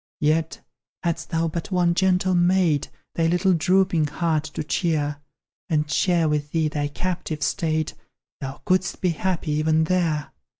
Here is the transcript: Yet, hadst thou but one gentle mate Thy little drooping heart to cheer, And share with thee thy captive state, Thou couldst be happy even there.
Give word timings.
Yet, 0.21 0.61
hadst 1.03 1.29
thou 1.29 1.47
but 1.47 1.69
one 1.69 1.93
gentle 1.93 2.33
mate 2.33 2.89
Thy 3.13 3.27
little 3.27 3.53
drooping 3.53 4.07
heart 4.07 4.45
to 4.45 4.63
cheer, 4.63 5.21
And 5.69 5.91
share 5.91 6.27
with 6.27 6.49
thee 6.49 6.69
thy 6.69 6.87
captive 6.87 7.43
state, 7.43 7.93
Thou 8.39 8.59
couldst 8.65 8.99
be 9.01 9.09
happy 9.09 9.51
even 9.51 9.83
there. 9.83 10.31